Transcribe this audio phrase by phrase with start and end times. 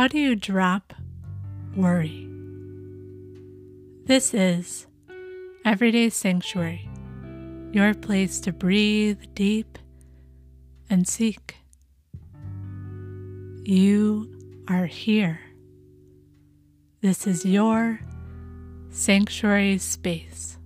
[0.00, 0.94] How do you drop
[1.76, 2.26] worry?
[4.06, 4.86] This is
[5.62, 6.88] Everyday Sanctuary,
[7.70, 9.78] your place to breathe deep
[10.88, 11.56] and seek.
[13.62, 15.38] You are here.
[17.02, 18.00] This is your
[18.88, 20.56] sanctuary space.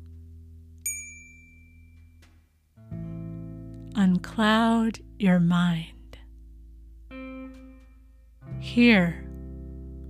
[3.96, 5.90] Uncloud your mind.
[8.60, 9.23] Here,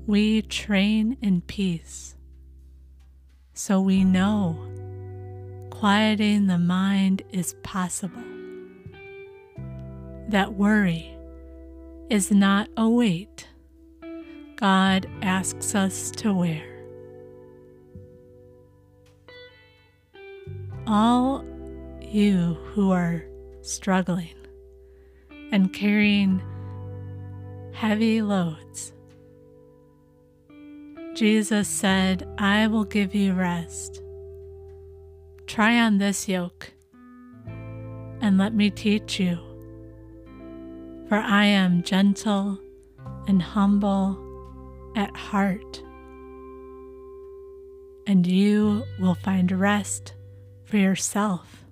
[0.07, 2.15] we train in peace,
[3.53, 4.59] so we know
[5.71, 8.23] quieting the mind is possible.
[10.29, 11.17] That worry
[12.11, 13.49] is not a weight
[14.57, 16.65] God asks us to wear.
[20.87, 21.45] All
[22.01, 23.25] you who are
[23.63, 24.35] struggling
[25.51, 26.43] and carrying
[27.73, 28.93] heavy loads,
[31.15, 34.02] Jesus said, I will give you rest.
[35.46, 36.73] Try on this yoke
[38.21, 39.38] and let me teach you.
[41.09, 42.59] For I am gentle
[43.29, 44.18] and humble
[44.96, 45.82] at heart,
[48.09, 50.15] and you will find rest
[50.65, 51.65] for yourself.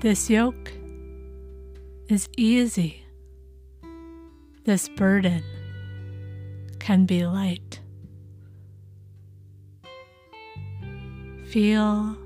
[0.00, 0.72] This yoke
[2.08, 3.04] is easy.
[4.64, 5.44] This burden
[6.88, 7.80] can be light.
[11.50, 12.16] Feel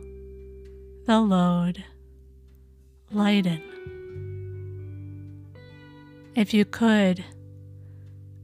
[1.04, 1.82] the load
[3.10, 3.60] lighten.
[6.36, 7.24] If you could,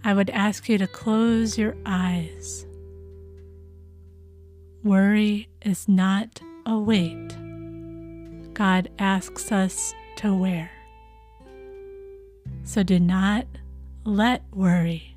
[0.02, 2.66] I would ask you to close your eyes.
[4.82, 7.28] Worry is not a weight
[8.54, 10.68] God asks us to wear.
[12.64, 13.46] So do not
[14.04, 15.14] let worry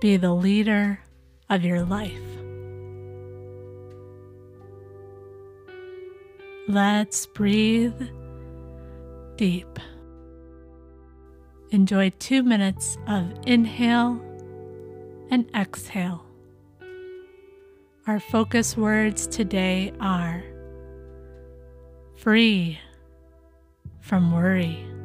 [0.00, 1.00] be the leader
[1.48, 2.12] of your life.
[6.68, 8.00] Let's breathe
[9.36, 9.78] deep.
[11.70, 14.20] Enjoy two minutes of inhale
[15.30, 16.24] and exhale.
[18.06, 20.42] Our focus words today are
[22.16, 22.78] free
[24.00, 24.95] from worry.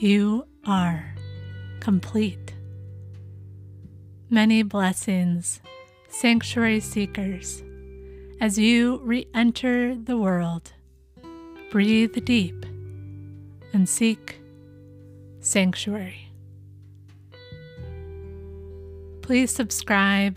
[0.00, 1.12] You are
[1.80, 2.54] complete.
[4.30, 5.60] Many blessings,
[6.08, 7.64] sanctuary seekers,
[8.40, 10.70] as you re enter the world.
[11.72, 12.64] Breathe deep
[13.72, 14.40] and seek
[15.40, 16.30] sanctuary.
[19.22, 20.36] Please subscribe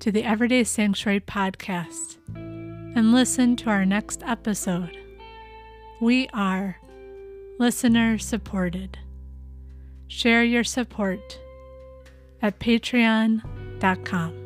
[0.00, 4.98] to the Everyday Sanctuary podcast and listen to our next episode.
[6.00, 6.79] We are
[7.60, 8.98] listener supported.
[10.08, 11.38] share your support
[12.40, 14.39] at patreon.com.